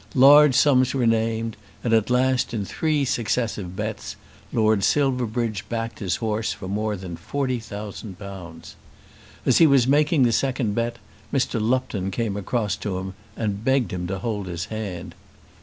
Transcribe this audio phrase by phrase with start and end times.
[0.15, 4.15] Large sums were named, and at last in three successive bets
[4.51, 8.75] Lord Silverbridge backed his horse for more than forty thousand pounds.
[9.45, 10.97] As he was making the second bet
[11.31, 11.61] Mr.
[11.61, 15.13] Lupton came across to him and begged him to hold his hand.